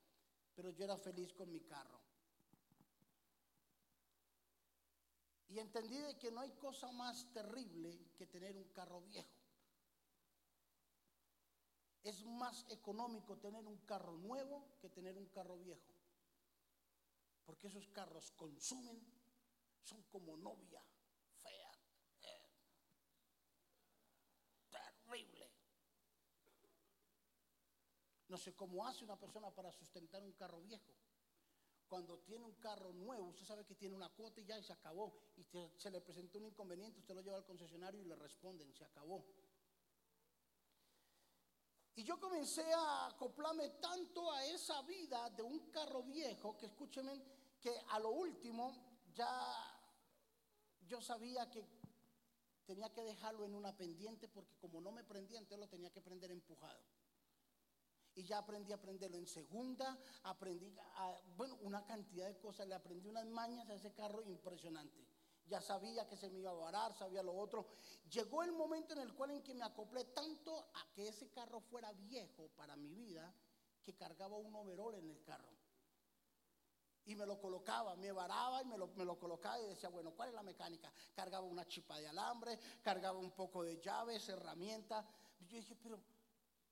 [0.60, 1.98] pero yo era feliz con mi carro.
[5.48, 9.40] Y entendí de que no hay cosa más terrible que tener un carro viejo.
[12.02, 15.94] Es más económico tener un carro nuevo que tener un carro viejo.
[17.46, 19.02] Porque esos carros consumen,
[19.82, 20.84] son como novia,
[21.42, 21.72] fea,
[22.20, 22.50] eh,
[24.68, 25.50] terrible.
[28.30, 30.94] No sé cómo hace una persona para sustentar un carro viejo.
[31.88, 34.72] Cuando tiene un carro nuevo, usted sabe que tiene una cuota y ya y se
[34.72, 35.12] acabó.
[35.36, 35.44] Y
[35.76, 39.26] se le presentó un inconveniente, usted lo lleva al concesionario y le responden, se acabó.
[41.96, 47.20] Y yo comencé a acoplarme tanto a esa vida de un carro viejo que escúcheme
[47.60, 48.72] que a lo último
[49.12, 49.26] ya
[50.86, 51.66] yo sabía que
[52.64, 56.00] tenía que dejarlo en una pendiente porque como no me prendía, entonces lo tenía que
[56.00, 56.80] prender empujado.
[58.20, 60.70] Y ya aprendí a prenderlo en segunda, aprendí,
[61.38, 65.08] bueno, una cantidad de cosas, le aprendí unas mañas a ese carro impresionante
[65.46, 67.66] ya sabía que se me iba a varar, sabía lo otro.
[68.08, 71.60] Llegó el momento en el cual en que me acoplé tanto a que ese carro
[71.60, 73.34] fuera viejo para mi vida,
[73.82, 75.50] que cargaba un overol en el carro.
[77.06, 80.12] Y me lo colocaba, me varaba y me lo, me lo colocaba y decía, bueno,
[80.12, 80.92] ¿cuál es la mecánica?
[81.16, 85.04] Cargaba una chipa de alambre, cargaba un poco de llaves, herramientas.
[85.40, 85.98] Yo dije, pero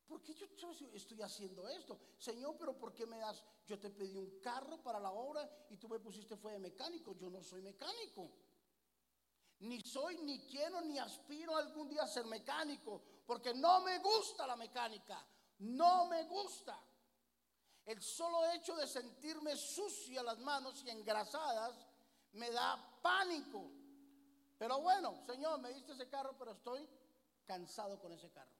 [0.08, 0.46] ¿por qué yo
[0.92, 1.98] estoy haciendo esto?
[2.18, 3.44] Señor, pero ¿por qué me das?
[3.66, 7.14] Yo te pedí un carro para la obra y tú me pusiste fue de mecánico.
[7.14, 8.30] Yo no soy mecánico.
[9.60, 14.46] Ni soy, ni quiero, ni aspiro algún día a ser mecánico, porque no me gusta
[14.46, 15.26] la mecánica,
[15.58, 16.80] no me gusta.
[17.84, 21.74] El solo hecho de sentirme sucia las manos y engrasadas
[22.32, 23.72] me da pánico.
[24.58, 26.88] Pero bueno, Señor, me diste ese carro, pero estoy
[27.44, 28.52] cansado con ese carro.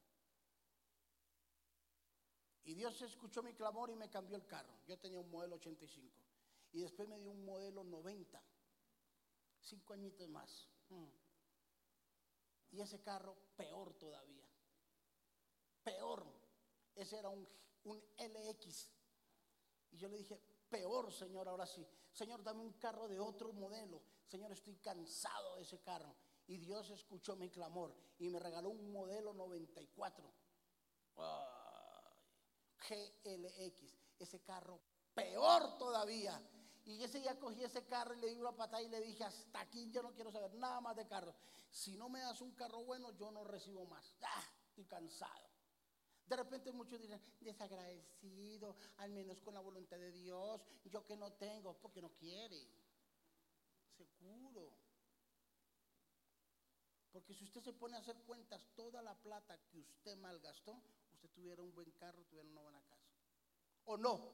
[2.69, 4.71] Y Dios escuchó mi clamor y me cambió el carro.
[4.85, 6.15] Yo tenía un modelo 85.
[6.71, 8.39] Y después me dio un modelo 90.
[9.59, 10.69] Cinco añitos más.
[10.89, 11.07] Mm.
[12.69, 14.47] Y ese carro, peor todavía.
[15.83, 16.23] Peor.
[16.93, 17.49] Ese era un,
[17.85, 18.91] un LX.
[19.89, 21.83] Y yo le dije, peor, Señor, ahora sí.
[22.11, 23.99] Señor, dame un carro de otro modelo.
[24.27, 26.15] Señor, estoy cansado de ese carro.
[26.45, 30.31] Y Dios escuchó mi clamor y me regaló un modelo 94.
[32.89, 33.95] GLX.
[34.19, 34.79] Ese carro
[35.13, 36.41] peor todavía.
[36.85, 39.59] Y ese día cogí ese carro y le di una patada y le dije, hasta
[39.59, 41.35] aquí yo no quiero saber nada más de carro.
[41.69, 44.15] Si no me das un carro bueno, yo no recibo más.
[44.21, 45.49] Ah, estoy cansado.
[46.25, 51.33] De repente muchos dirán, desagradecido, al menos con la voluntad de Dios, yo que no
[51.33, 52.67] tengo, porque no quiere.
[53.97, 54.71] Seguro.
[57.11, 60.81] Porque si usted se pone a hacer cuentas, toda la plata que usted malgastó,
[61.19, 63.11] usted tuviera un buen carro, tuviera una buena casa.
[63.85, 64.33] ¿O no?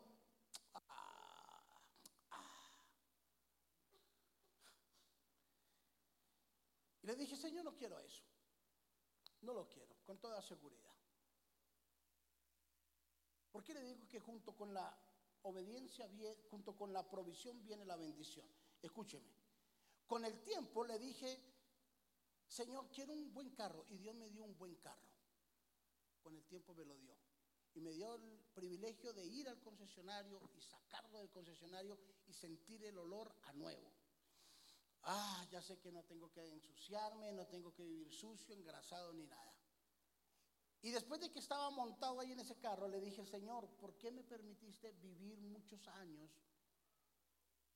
[7.02, 8.24] Y le dije, Señor, no quiero eso.
[9.42, 10.94] No lo quiero, con toda seguridad.
[13.52, 14.96] ¿Por qué le digo que junto con la
[15.44, 16.10] obediencia,
[16.50, 18.48] junto con la provisión viene la bendición?
[18.82, 19.34] Escúcheme.
[20.06, 21.42] Con el tiempo le dije,
[22.48, 23.86] Señor, quiero un buen carro.
[23.88, 25.15] Y Dios me dio un buen carro.
[26.26, 27.16] Con el tiempo me lo dio.
[27.76, 32.84] Y me dio el privilegio de ir al concesionario y sacarlo del concesionario y sentir
[32.84, 33.94] el olor a nuevo.
[35.04, 39.28] Ah, ya sé que no tengo que ensuciarme, no tengo que vivir sucio, engrasado ni
[39.28, 39.56] nada.
[40.82, 44.10] Y después de que estaba montado ahí en ese carro, le dije, Señor, ¿por qué
[44.10, 46.32] me permitiste vivir muchos años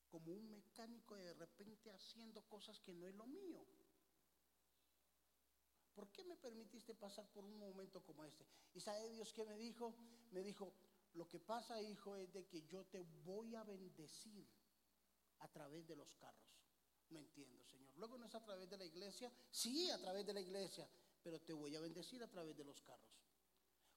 [0.09, 3.63] como un mecánico de repente haciendo cosas que no es lo mío?
[5.99, 8.47] ¿Por qué me permitiste pasar por un momento como este?
[8.73, 9.93] ¿Y sabe Dios qué me dijo?
[10.31, 10.73] Me dijo,
[11.15, 14.47] lo que pasa, hijo, es de que yo te voy a bendecir
[15.39, 16.47] a través de los carros.
[17.09, 17.97] No entiendo, Señor.
[17.97, 19.29] Luego no es a través de la iglesia.
[19.51, 20.89] Sí, a través de la iglesia
[21.23, 23.09] pero te voy a bendecir a través de los carros.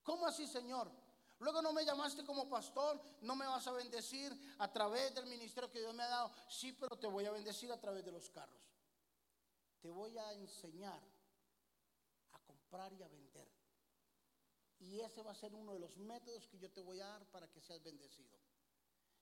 [0.02, 0.90] ¿Cómo así, Señor?
[1.38, 5.70] Luego no me llamaste como pastor, no me vas a bendecir a través del ministerio
[5.70, 6.32] que Dios me ha dado.
[6.48, 8.62] Sí, pero te voy a bendecir a través de los carros.
[9.80, 11.00] Te voy a enseñar
[12.72, 13.48] comprar y a vender.
[14.78, 17.30] Y ese va a ser uno de los métodos que yo te voy a dar
[17.30, 18.38] para que seas bendecido.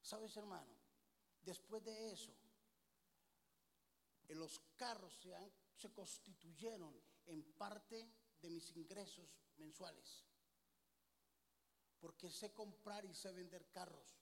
[0.00, 0.72] ¿Sabes, hermano?
[1.42, 2.32] Después de eso,
[4.28, 5.34] los carros se,
[5.74, 6.94] se constituyeron
[7.26, 8.08] en parte
[8.40, 10.24] de mis ingresos mensuales.
[11.98, 14.16] Porque sé comprar y sé vender carros.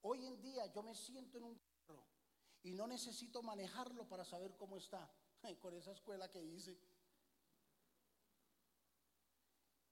[0.00, 2.06] Hoy en día yo me siento en un carro
[2.62, 5.12] y no necesito manejarlo para saber cómo está.
[5.60, 6.80] Con esa escuela que hice.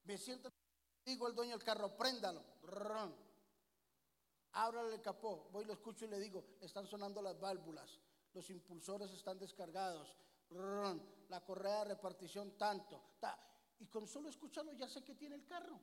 [0.04, 0.50] Me siento,
[1.04, 2.42] digo al dueño del carro, préndalo.
[4.52, 5.48] Ábrale el capó.
[5.52, 8.00] Voy, lo escucho y le digo, están sonando las válvulas.
[8.34, 10.16] Los impulsores están descargados
[11.28, 13.00] la correa de repartición tanto.
[13.78, 15.80] Y con solo escucharlo ya sé que tiene el carro.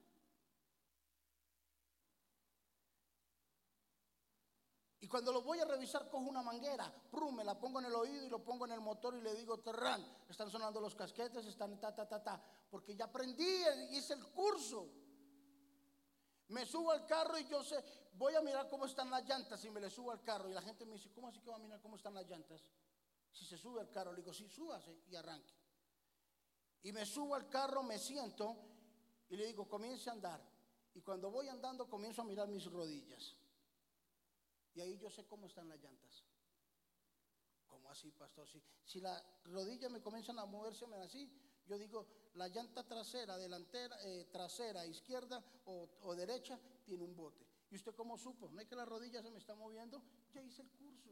[5.02, 7.96] Y cuando lo voy a revisar, cojo una manguera, prum, me la pongo en el
[7.96, 11.46] oído y lo pongo en el motor y le digo, terran, están sonando los casquetes,
[11.46, 14.90] están ta, ta, ta, ta, porque ya aprendí, hice el curso.
[16.50, 17.82] Me subo al carro y yo sé,
[18.14, 20.62] voy a mirar cómo están las llantas y me le subo al carro y la
[20.62, 22.62] gente me dice, ¿cómo así que va a mirar cómo están las llantas?
[23.32, 25.54] Si se sube al carro, le digo, sí, súbase y arranque.
[26.84, 28.58] Y me subo al carro, me siento
[29.30, 30.42] y le digo, comience a andar.
[30.94, 33.36] Y cuando voy andando, comienzo a mirar mis rodillas.
[34.74, 36.24] Y ahí yo sé cómo están las llantas.
[37.68, 38.48] ¿Cómo así, pastor?
[38.48, 41.32] Si, si las rodillas me comienzan a moverse así,
[41.66, 47.46] yo digo, la llanta trasera, delantera, eh, trasera, izquierda o, o, derecha, tiene un bote.
[47.70, 48.50] ¿Y usted cómo supo?
[48.50, 50.02] ¿No es que la rodilla se me está moviendo?
[50.34, 51.10] Ya hice el curso.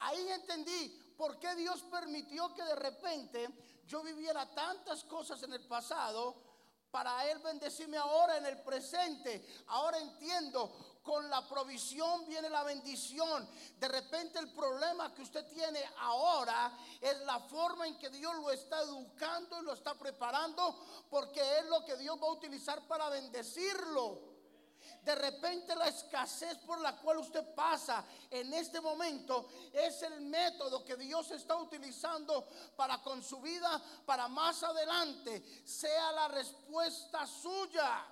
[0.00, 3.48] Ahí entendí por qué Dios permitió que de repente
[3.86, 6.50] yo viviera tantas cosas en el pasado
[6.90, 9.46] para Él bendecirme ahora en el presente.
[9.66, 13.48] Ahora entiendo, con la provisión viene la bendición.
[13.78, 18.50] De repente el problema que usted tiene ahora es la forma en que Dios lo
[18.50, 23.08] está educando y lo está preparando porque es lo que Dios va a utilizar para
[23.08, 24.30] bendecirlo.
[25.02, 30.84] De repente la escasez por la cual usted pasa en este momento es el método
[30.84, 38.06] que Dios está utilizando para con su vida, para más adelante sea la respuesta suya.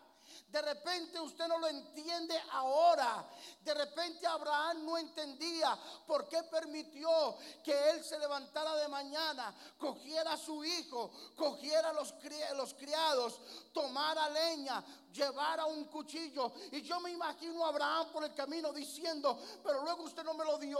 [0.48, 3.29] De repente usted no lo entiende ahora.
[3.61, 10.33] De repente Abraham no entendía por qué permitió que él se levantara de mañana, cogiera
[10.33, 12.14] a su hijo, cogiera los,
[12.55, 13.40] los criados,
[13.72, 16.53] tomara leña, llevara un cuchillo.
[16.73, 20.44] Y yo me imagino a Abraham por el camino diciendo, pero luego usted no me
[20.44, 20.79] lo dio,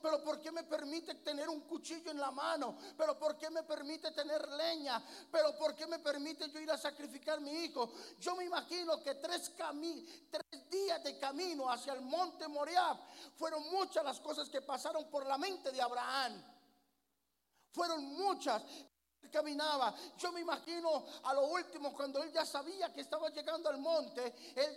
[0.00, 2.76] pero ¿por qué me permite tener un cuchillo en la mano?
[2.96, 5.02] Pero ¿por qué me permite tener leña?
[5.30, 7.92] Pero ¿por qué me permite yo ir a sacrificar a mi hijo?
[8.20, 9.52] Yo me imagino que tres,
[10.30, 12.98] tres días de camino hacia el monte Moriah
[13.36, 16.42] fueron muchas las cosas que pasaron por la mente de Abraham.
[17.72, 18.62] Fueron muchas
[19.30, 19.94] caminaba.
[20.18, 24.34] Yo me imagino a lo último, cuando él ya sabía que estaba llegando al monte,
[24.54, 24.76] él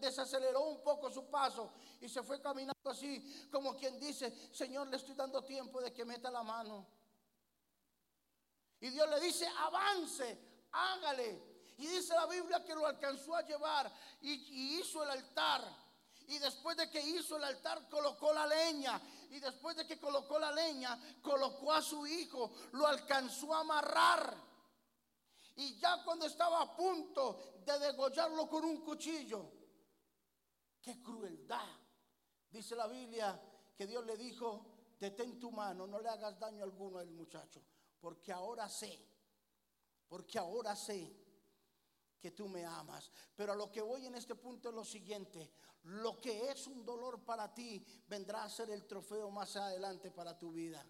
[0.00, 4.96] desaceleró un poco su paso y se fue caminando así, como quien dice, Señor, le
[4.96, 6.86] estoy dando tiempo de que meta la mano.
[8.80, 10.38] Y Dios le dice, avance,
[10.72, 11.50] hágale.
[11.76, 15.62] Y dice la Biblia que lo alcanzó a llevar y, y hizo el altar.
[16.28, 19.00] Y después de que hizo el altar, colocó la leña.
[19.30, 22.52] Y después de que colocó la leña, colocó a su hijo.
[22.72, 24.36] Lo alcanzó a amarrar.
[25.56, 29.50] Y ya cuando estaba a punto de degollarlo con un cuchillo.
[30.80, 31.68] Qué crueldad.
[32.50, 33.40] Dice la Biblia
[33.76, 34.66] que Dios le dijo,
[34.98, 37.62] detén tu mano, no le hagas daño alguno al muchacho.
[38.00, 38.98] Porque ahora sé,
[40.08, 41.16] porque ahora sé
[42.18, 43.10] que tú me amas.
[43.36, 45.52] Pero a lo que voy en este punto es lo siguiente.
[45.84, 50.38] Lo que es un dolor para ti vendrá a ser el trofeo más adelante para
[50.38, 50.84] tu vida.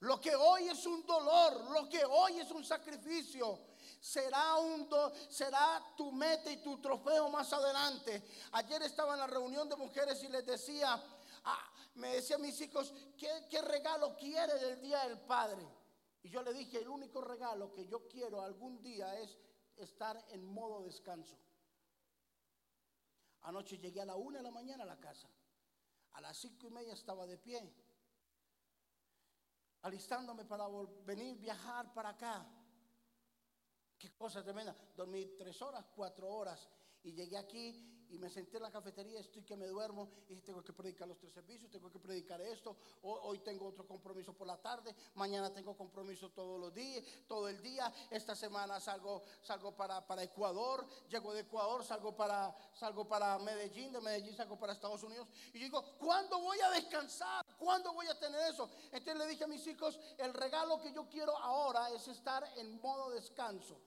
[0.00, 3.60] Lo que hoy es un dolor, lo que hoy es un sacrificio,
[4.00, 4.88] será un
[5.28, 8.20] será tu meta y tu trofeo más adelante.
[8.50, 11.00] Ayer estaba en la reunión de mujeres y les decía,
[11.44, 15.64] ah, me decía mis hijos, ¿qué, ¿qué regalo quiere del Día del Padre?
[16.24, 19.38] Y yo le dije, el único regalo que yo quiero algún día es
[19.76, 21.36] estar en modo descanso.
[23.42, 25.28] Anoche llegué a la una de la mañana a la casa.
[26.12, 27.74] A las cinco y media estaba de pie,
[29.82, 30.66] alistándome para
[31.04, 32.46] venir viajar para acá.
[33.98, 34.76] Qué cosa tremenda.
[34.94, 36.68] Dormí tres horas, cuatro horas
[37.02, 40.62] y llegué aquí y me senté en la cafetería, estoy que me duermo y tengo
[40.62, 44.58] que predicar los tres servicios, tengo que predicar esto, hoy, tengo otro compromiso por la
[44.58, 50.06] tarde, mañana tengo compromiso todos los días, todo el día, esta semana salgo, salgo para,
[50.06, 55.02] para Ecuador, llego de Ecuador, salgo para, salgo para Medellín, de Medellín salgo para Estados
[55.02, 57.46] Unidos y digo, ¿cuándo voy a descansar?
[57.56, 58.68] ¿Cuándo voy a tener eso?
[58.92, 62.78] Entonces le dije a mis hijos, el regalo que yo quiero ahora es estar en
[62.82, 63.80] modo descanso.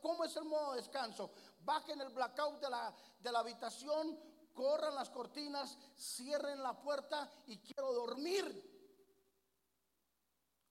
[0.00, 1.30] ¿Cómo es el modo descanso?
[1.68, 4.18] Bajen el blackout de la, de la habitación,
[4.54, 8.46] corran las cortinas, cierren la puerta y quiero dormir.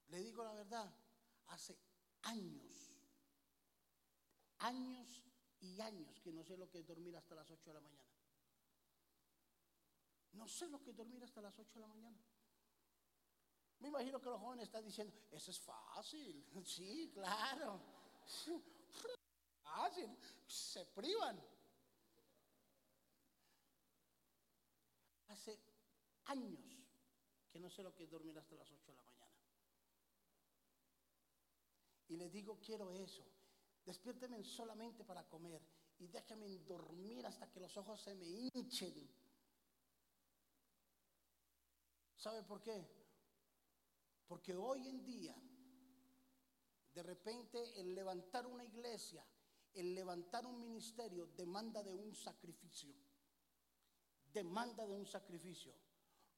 [0.08, 0.92] Le digo la verdad,
[1.46, 1.78] hace
[2.22, 2.90] años,
[4.58, 5.22] años
[5.60, 8.10] y años que no sé lo que es dormir hasta las 8 de la mañana.
[10.32, 12.18] No sé lo que es dormir hasta las 8 de la mañana.
[13.78, 16.44] Me imagino que los jóvenes están diciendo, eso es fácil.
[16.64, 17.80] Sí, claro.
[19.74, 21.38] Fácil se privan.
[25.28, 25.58] Hace
[26.24, 26.64] años
[27.50, 29.36] que no sé lo que es dormir hasta las 8 de la mañana.
[32.08, 33.24] Y les digo, quiero eso.
[33.84, 35.62] Despiérteme solamente para comer
[35.98, 39.08] y déjame dormir hasta que los ojos se me hinchen.
[42.16, 42.86] ¿Sabe por qué?
[44.26, 45.36] Porque hoy en día,
[46.92, 49.24] de repente, el levantar una iglesia
[49.74, 52.94] el levantar un ministerio demanda de un sacrificio.
[54.32, 55.74] Demanda de un sacrificio.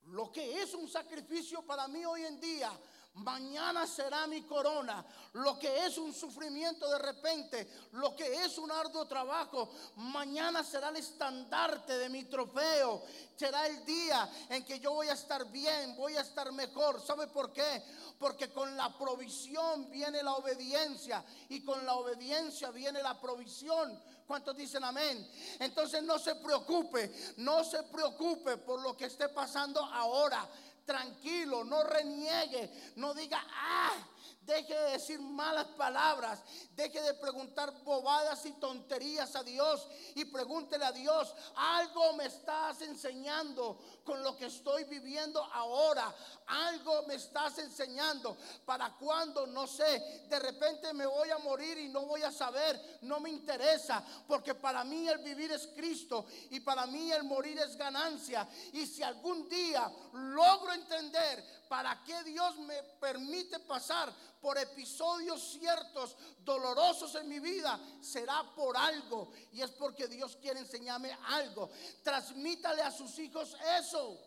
[0.02, 2.70] Lo que es un sacrificio para mí hoy en día
[3.14, 5.04] mañana será mi corona.
[5.34, 10.88] Lo que es un sufrimiento de repente, lo que es un arduo trabajo, mañana será
[10.88, 13.02] el estandarte de mi trofeo.
[13.36, 17.00] Será el día en que yo voy a estar bien, voy a estar mejor.
[17.00, 17.82] ¿Sabe por qué?
[18.18, 23.98] Porque con la provisión viene la obediencia y con la obediencia viene la provisión.
[24.26, 25.28] ¿Cuántos dicen amén?
[25.58, 30.48] Entonces no se preocupe, no se preocupe por lo que esté pasando ahora
[30.84, 33.96] tranquilo, no reniegue, no diga, ah,
[34.42, 36.40] deje de decir malas palabras,
[36.72, 39.86] deje de preguntar bobadas y tonterías a Dios.
[40.14, 46.14] Y pregúntele a Dios, algo me estás enseñando con lo que estoy viviendo ahora,
[46.46, 48.36] algo me estás enseñando.
[48.64, 52.98] Para cuando, no sé, de repente me voy a morir y no voy a saber,
[53.02, 57.58] no me interesa, porque para mí el vivir es Cristo y para mí el morir
[57.58, 58.48] es ganancia.
[58.72, 66.16] Y si algún día logro entender ¿para qué Dios me permite pasar por episodios ciertos,
[66.40, 67.78] dolorosos en mi vida?
[68.00, 69.30] Será por algo.
[69.52, 71.70] Y es porque Dios quiere enseñarme algo.
[72.02, 74.18] Transmítale a sus hijos eso.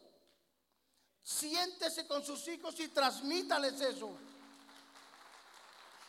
[1.21, 4.17] Siéntese con sus hijos y transmítales eso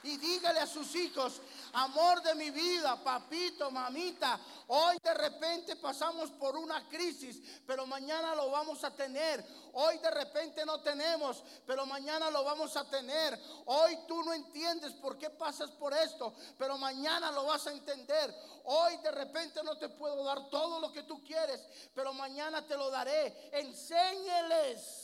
[0.05, 1.41] y dígale a sus hijos,
[1.73, 4.39] amor de mi vida, papito, mamita,
[4.69, 9.45] hoy de repente pasamos por una crisis, pero mañana lo vamos a tener.
[9.73, 13.41] Hoy de repente no tenemos, pero mañana lo vamos a tener.
[13.65, 18.35] Hoy tú no entiendes por qué pasas por esto, pero mañana lo vas a entender.
[18.65, 21.63] Hoy de repente no te puedo dar todo lo que tú quieres,
[21.95, 23.51] pero mañana te lo daré.
[23.53, 25.04] Enséñeles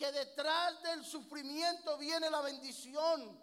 [0.00, 3.38] que detrás del sufrimiento viene la bendición,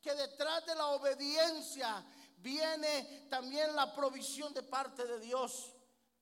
[0.00, 2.02] que detrás de la obediencia
[2.38, 5.70] viene también la provisión de parte de Dios.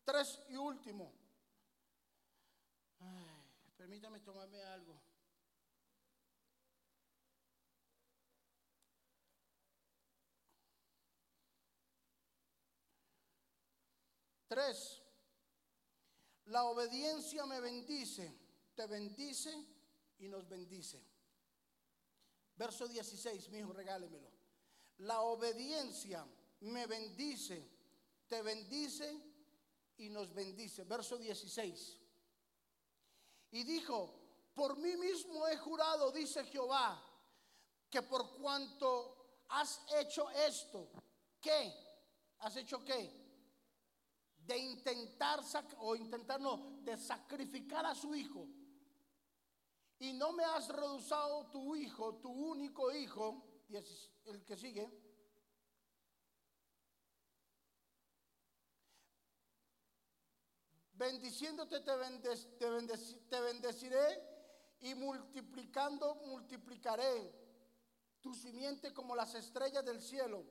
[0.04, 1.14] Tres y último.
[3.76, 5.00] permítame tomarme algo.
[14.48, 15.00] Tres,
[16.46, 18.36] la obediencia me bendice,
[18.74, 19.75] te bendice
[20.18, 21.02] y nos bendice.
[22.56, 24.30] Verso 16, mi hijo, regálemelo.
[24.98, 26.26] La obediencia
[26.60, 27.68] me bendice,
[28.26, 29.22] te bendice
[29.98, 30.84] y nos bendice.
[30.84, 31.98] Verso 16.
[33.52, 34.14] Y dijo,
[34.54, 37.02] por mí mismo he jurado, dice Jehová,
[37.90, 40.90] que por cuanto has hecho esto,
[41.40, 41.72] ¿qué?
[42.38, 43.24] ¿Has hecho qué?
[44.46, 45.40] De intentar,
[45.78, 48.46] o intentar no, de sacrificar a su hijo
[49.98, 54.90] y no me has reducido tu hijo, tu único hijo, y es el que sigue,
[60.92, 62.36] bendiciéndote te,
[63.28, 64.36] te bendeciré
[64.80, 67.34] y multiplicando multiplicaré
[68.20, 70.44] tu simiente como las estrellas del cielo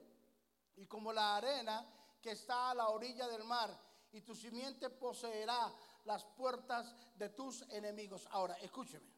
[0.75, 1.85] y como la arena
[2.21, 3.77] que está a la orilla del mar
[4.11, 5.73] y tu simiente poseerá
[6.05, 8.27] las puertas de tus enemigos.
[8.31, 9.14] Ahora, escúcheme.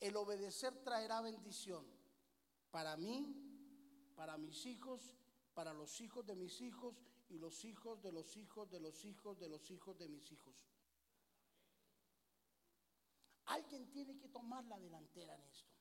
[0.00, 1.84] El obedecer traerá bendición
[2.70, 3.36] para mí,
[4.16, 5.14] para mis hijos,
[5.54, 6.96] para los hijos de mis hijos
[7.28, 10.54] y los hijos de los hijos de los hijos de los hijos de mis hijos.
[13.46, 15.74] Alguien tiene que tomar la delantera en esto.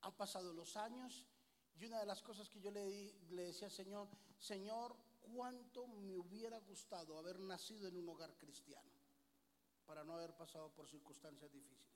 [0.00, 1.26] Han pasado los años
[1.76, 6.58] y una de las cosas que yo le, decía al Señor, Señor, cuánto me hubiera
[6.58, 8.93] gustado haber nacido en un hogar cristiano
[9.86, 11.94] para no haber pasado por circunstancias difíciles.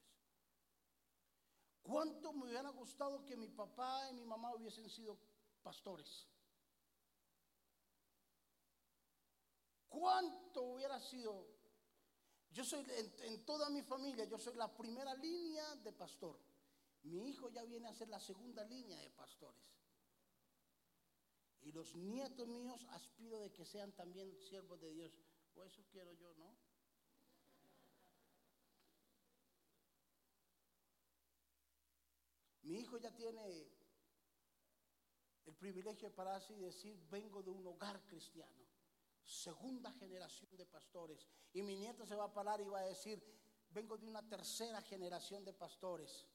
[1.82, 5.18] ¿Cuánto me hubiera gustado que mi papá y mi mamá hubiesen sido
[5.62, 6.28] pastores?
[9.88, 11.48] ¿Cuánto hubiera sido?
[12.50, 12.84] Yo soy,
[13.22, 16.38] en, toda mi familia, yo soy la primera línea de pastor.
[17.04, 19.64] Mi hijo ya viene a ser la segunda línea de pastores.
[21.62, 25.12] Y los nietos míos aspiro de que sean también siervos de Dios.
[25.54, 26.67] O eso quiero yo, ¿no?
[32.68, 33.66] Mi hijo ya tiene
[35.46, 38.62] el privilegio de pararse y decir, vengo de un hogar cristiano,
[39.24, 41.26] segunda generación de pastores.
[41.54, 43.24] Y mi nieto se va a parar y va a decir,
[43.70, 46.26] vengo de una tercera generación de pastores.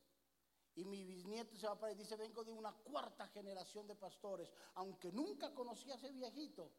[0.74, 3.96] Y mi bisnieto se va a parar y dice, vengo de una cuarta generación de
[3.96, 6.72] pastores, aunque nunca conocí a ese viejito,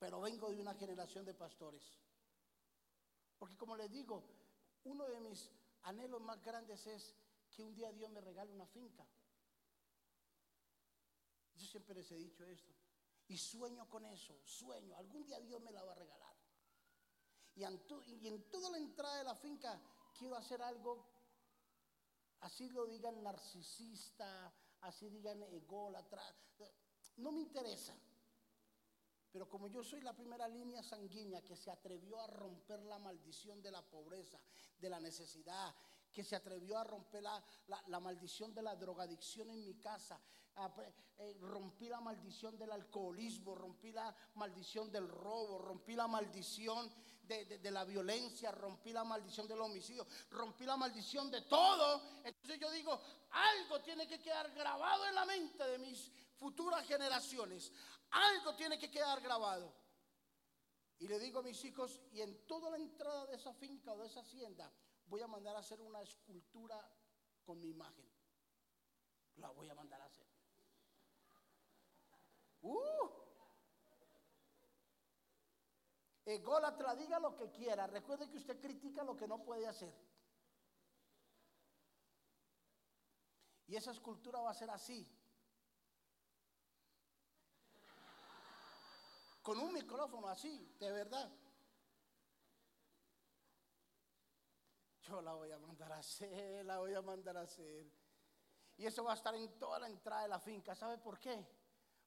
[0.00, 1.96] pero vengo de una generación de pastores.
[3.38, 4.24] Porque como les digo,
[4.82, 5.48] uno de mis
[5.82, 7.14] anhelos más grandes es
[7.50, 9.06] que un día Dios me regale una finca.
[11.54, 12.74] Yo siempre les he dicho esto.
[13.28, 14.96] Y sueño con eso, sueño.
[14.96, 16.36] Algún día Dios me la va a regalar.
[17.54, 17.80] Y en,
[18.20, 19.80] y en toda la entrada de la finca
[20.18, 21.06] quiero hacer algo,
[22.40, 26.22] así lo digan narcisista, así digan ególatra.
[27.16, 27.94] No me interesa.
[29.30, 33.62] Pero como yo soy la primera línea sanguínea que se atrevió a romper la maldición
[33.62, 34.40] de la pobreza,
[34.78, 35.74] de la necesidad,
[36.12, 40.20] que se atrevió a romper la, maldición de la drogadicción en mi casa,
[41.18, 46.90] eh, rompí la maldición del alcoholismo, rompí la maldición del robo, rompí la maldición
[47.22, 52.02] de, la violencia, rompí la maldición del homicidio, rompí la maldición de todo.
[52.24, 53.00] Entonces yo digo,
[53.30, 57.72] algo tiene que quedar grabado en la mente de mis futuras generaciones,
[58.10, 59.72] algo tiene que quedar grabado.
[60.98, 63.98] Y le digo a mis hijos, y en toda la entrada de esa finca o
[63.98, 64.70] de esa hacienda,
[65.10, 66.78] voy a mandar a hacer una escultura
[67.44, 68.08] con mi imagen.
[69.36, 70.26] La voy a mandar a hacer.
[72.62, 73.10] Uh.
[76.24, 77.88] ególatra, diga lo que quiera.
[77.88, 79.92] Recuerde que usted critica lo que no puede hacer.
[83.66, 85.08] Y esa escultura va a ser así.
[89.42, 91.32] Con un micrófono así, de verdad.
[95.10, 97.90] La voy a mandar a hacer, la voy a mandar a hacer.
[98.76, 100.74] Y eso va a estar en toda la entrada de la finca.
[100.74, 101.44] ¿Sabe por qué?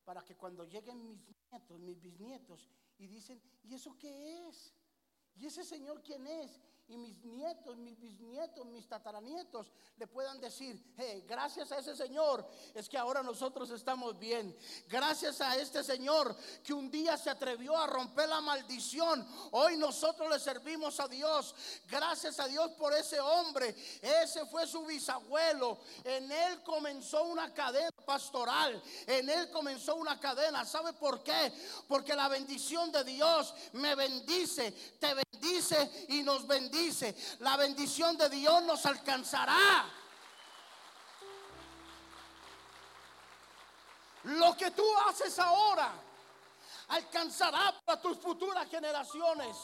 [0.06, 4.74] Para que cuando lleguen mis nietos, mis bisnietos, y dicen, ¿y eso qué es?
[5.36, 6.62] ¿Y ese señor quién es?
[6.88, 10.82] Y mis nietos, mis bisnietos, mis tataranietos le puedan decir,
[11.28, 14.56] gracias a ese Señor es que ahora nosotros estamos bien.
[14.90, 20.30] Gracias a este Señor que un día se atrevió a romper la maldición, hoy nosotros
[20.30, 21.56] le servimos a Dios.
[21.88, 23.76] Gracias a Dios por ese hombre.
[24.02, 25.80] Ese fue su bisabuelo.
[26.04, 28.82] En él comenzó una cadena pastoral.
[29.08, 30.66] En él comenzó una cadena.
[30.66, 31.54] ¿Sabe por qué?
[31.88, 38.18] Porque la bendición de Dios me bendice, te bendice y nos bendice dice, la bendición
[38.18, 39.86] de Dios nos alcanzará.
[44.24, 45.94] Lo que tú haces ahora
[46.90, 49.56] alcanzará para tus futuras generaciones.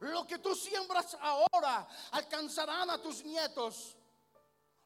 [0.00, 3.96] Lo que tú siembras ahora alcanzarán a tus nietos.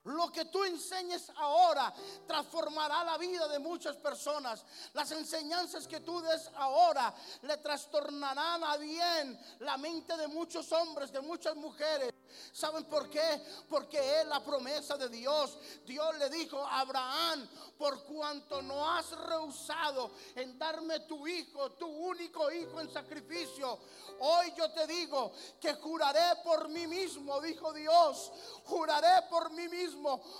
[0.04, 1.92] Lo que tú enseñes ahora
[2.26, 4.64] transformará la vida de muchas personas.
[4.94, 11.12] Las enseñanzas que tú des ahora le trastornarán a bien la mente de muchos hombres,
[11.12, 12.14] de muchas mujeres.
[12.52, 13.42] ¿Saben por qué?
[13.68, 15.58] Porque es la promesa de Dios.
[15.84, 21.86] Dios le dijo a Abraham, por cuanto no has rehusado en darme tu hijo, tu
[21.86, 23.78] único hijo en sacrificio,
[24.20, 28.32] hoy yo te digo que juraré por mí mismo, dijo Dios,
[28.64, 29.89] juraré por mí mismo,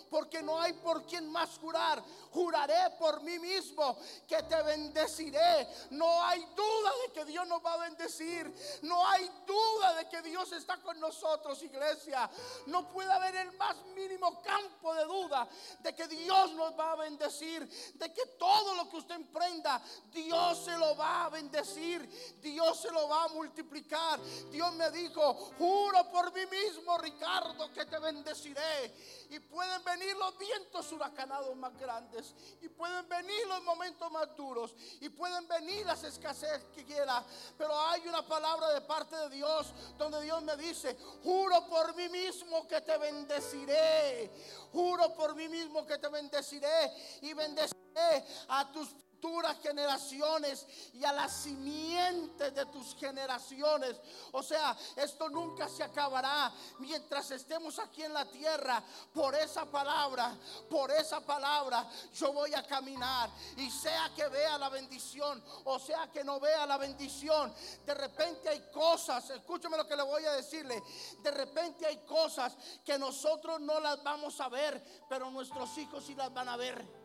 [0.09, 2.03] porque no hay por quien más jurar.
[2.32, 3.96] Juraré por mí mismo
[4.28, 5.68] que te bendeciré.
[5.90, 8.53] No hay duda de que Dios nos va a bendecir.
[8.82, 12.30] No hay duda de que Dios está con nosotros, iglesia.
[12.66, 15.48] No puede haber el más mínimo campo de duda
[15.80, 17.68] de que Dios nos va a bendecir.
[17.94, 19.80] De que todo lo que usted emprenda,
[20.12, 22.09] Dios se lo va a bendecir.
[22.40, 24.20] Dios se lo va a multiplicar.
[24.51, 28.94] Dios me dijo, juro por mí mismo, Ricardo, que te bendeciré.
[29.41, 32.34] Pueden venir los vientos huracanados más grandes.
[32.61, 34.74] Y pueden venir los momentos más duros.
[35.01, 37.24] Y pueden venir las escasez que quiera.
[37.59, 42.09] Pero hay una palabra de parte de Dios donde Dios me dice, juro por mí
[42.09, 44.30] mismo que te bendeciré.
[44.72, 46.93] Juro por mí mismo que te bendeciré.
[47.22, 53.97] Y bendeciré a tus futuras generaciones y a las simientes de tus generaciones.
[54.33, 58.83] O sea, esto nunca se acabará mientras estemos aquí en la tierra.
[59.12, 60.35] Por esa palabra,
[60.68, 63.31] por esa palabra, yo voy a caminar.
[63.57, 67.53] Y sea que vea la bendición o sea que no vea la bendición,
[67.85, 70.83] de repente hay cosas, escúchame lo que le voy a decirle,
[71.21, 76.14] de repente hay cosas que nosotros no las vamos a ver, pero nuestros hijos sí
[76.14, 76.99] las van a ver.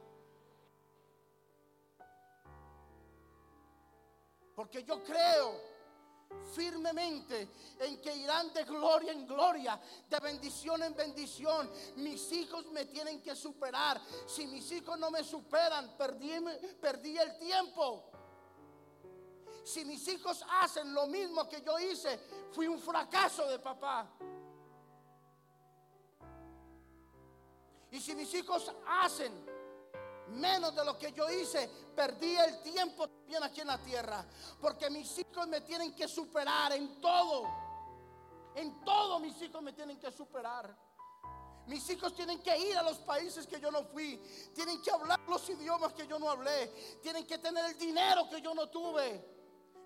[4.55, 5.75] Porque yo creo
[6.53, 7.49] firmemente
[7.79, 9.79] en que irán de gloria en gloria,
[10.09, 11.69] de bendición en bendición.
[11.97, 14.01] Mis hijos me tienen que superar.
[14.25, 18.11] Si mis hijos no me superan, perdí, el tiempo.
[19.63, 22.19] Si mis hijos hacen lo mismo que yo hice,
[22.51, 24.07] fui un fracaso de papá.
[27.91, 29.33] Y si mis hijos hacen
[30.27, 34.23] menos de lo que yo hice, perdí el tiempo también aquí en la tierra.
[34.61, 37.43] Porque mis hijos me tienen que superar en todo.
[38.55, 40.76] En todo mis hijos me tienen que superar.
[41.65, 44.21] Mis hijos tienen que ir a los países que yo no fui.
[44.53, 46.67] Tienen que hablar los idiomas que yo no hablé.
[47.01, 49.34] Tienen que tener el dinero que yo no tuve.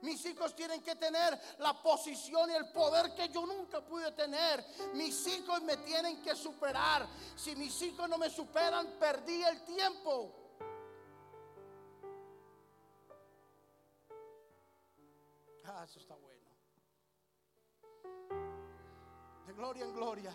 [0.02, 4.66] Mis hijos tienen que tener la posición y el poder que yo nunca pude tener.
[4.94, 7.08] Mis hijos me tienen que superar.
[7.36, 10.39] Si mis hijos no me superan, perdí el tiempo.
[15.84, 16.50] Eso está bueno.
[19.46, 20.34] De gloria en gloria.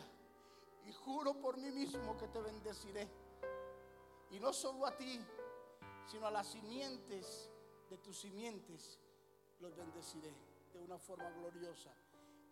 [0.85, 3.09] Y juro por mí mismo que te bendeciré.
[4.31, 5.21] Y no solo a ti,
[6.07, 7.51] sino a las simientes
[7.91, 8.99] de tus simientes
[9.61, 10.33] los bendeciré
[10.73, 11.91] de una forma gloriosa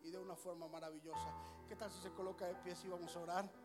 [0.02, 1.32] y de una forma maravillosa.
[1.68, 3.61] ¿Qué tal si se coloca de pie y vamos a orar?